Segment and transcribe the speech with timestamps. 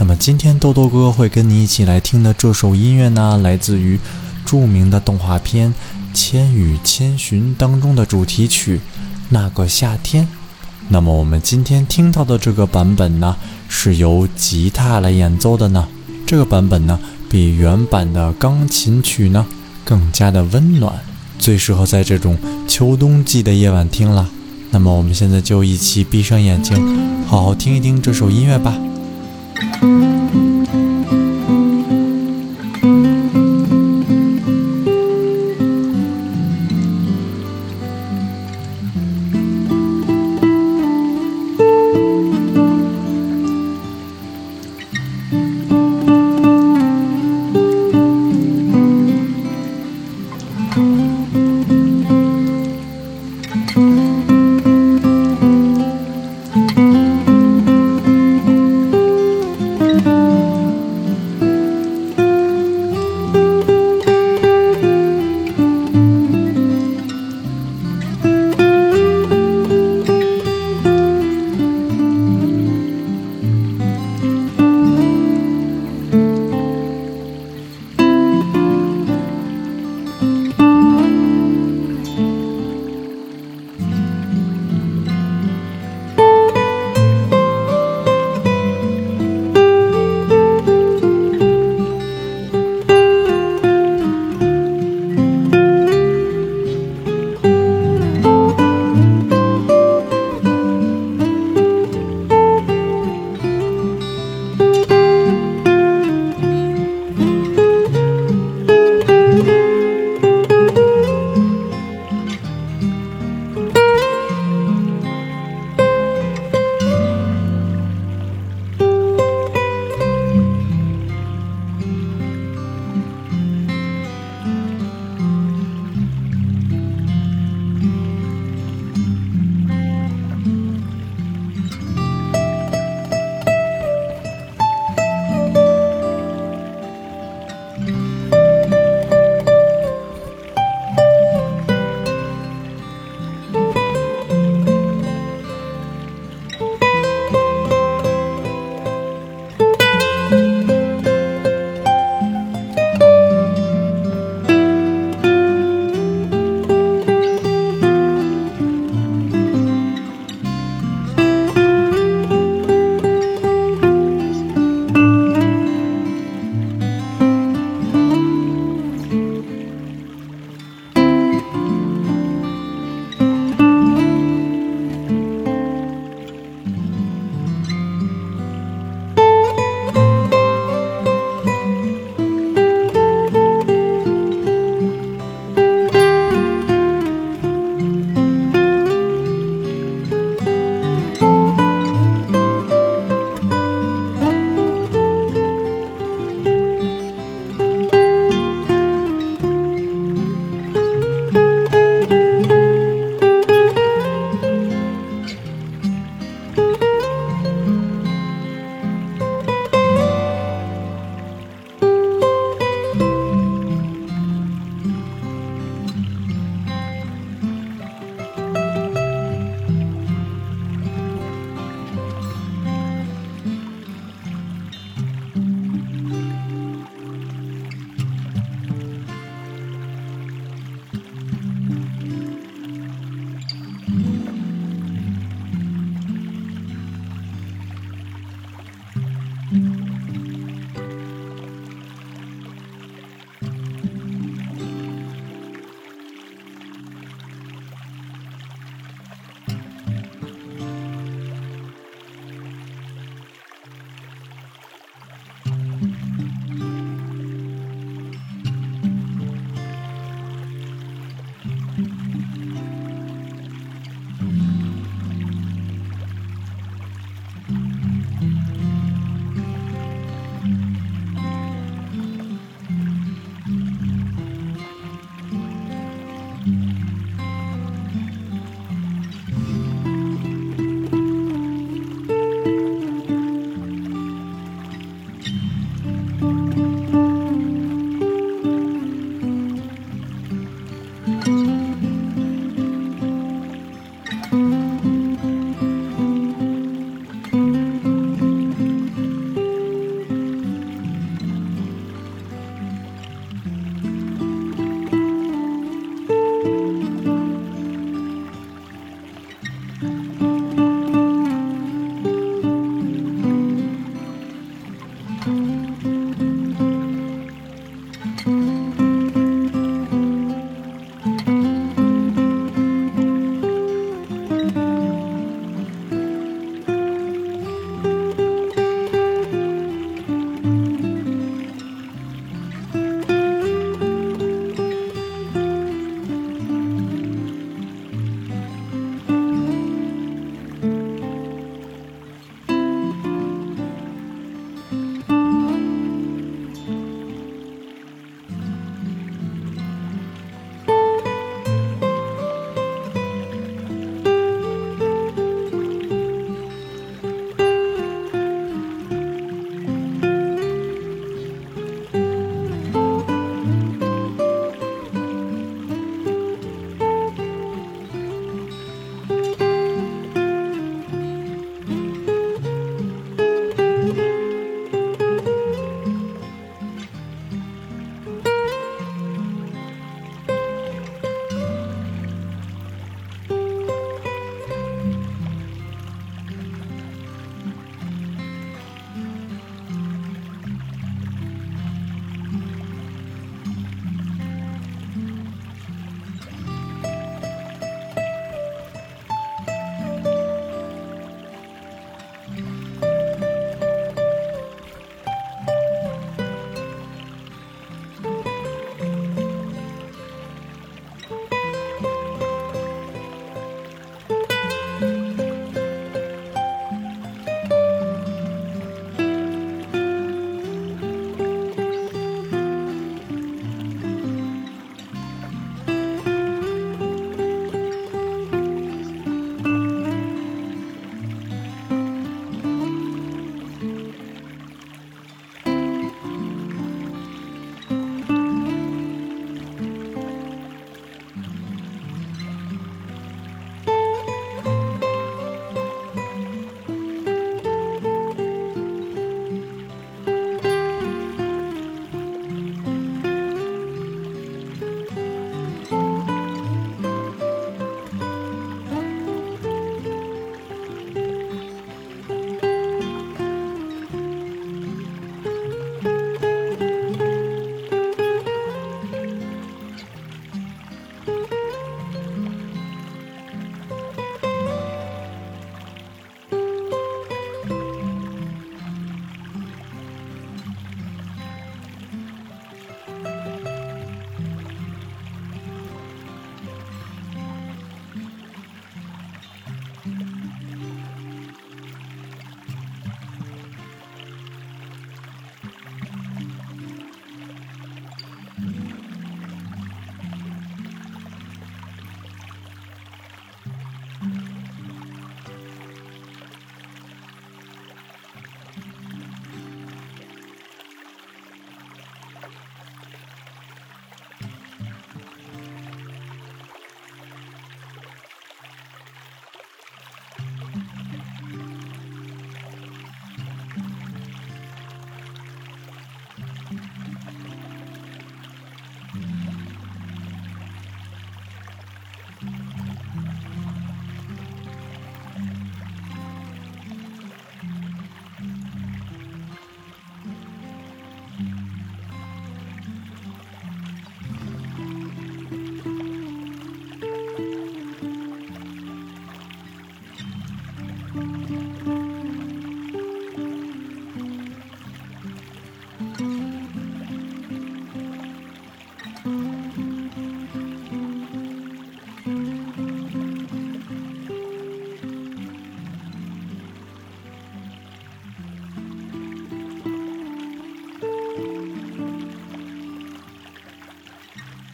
[0.00, 3.98] 那么今天豆豆哥会跟你一起来听的这首音乐呢，来自于
[4.46, 5.74] 著名的动画片
[6.16, 8.76] 《千与千寻》当中的主题曲
[9.30, 10.24] 《那个夏天》。
[10.86, 13.36] 那么我们今天听到的这个版本呢，
[13.68, 15.88] 是由吉他来演奏的呢。
[16.24, 19.44] 这个版本呢，比原版的钢琴曲呢
[19.84, 20.94] 更加的温暖，
[21.40, 24.28] 最适合在这种秋冬季的夜晚听了。
[24.70, 28.78] 那么我们现在就一起闭上眼睛，好好听一听这首音乐吧。
[29.60, 30.47] Thank you.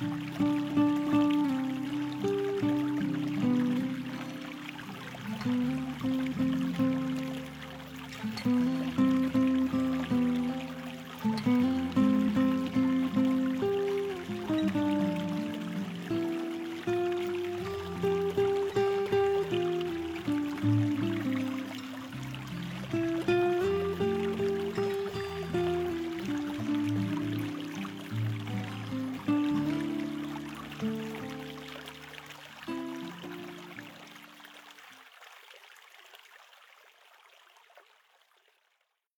[0.00, 0.53] 嗯。